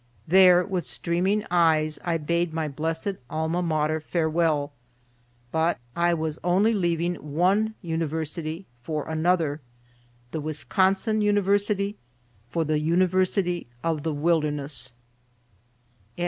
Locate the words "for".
8.81-9.07, 12.49-12.65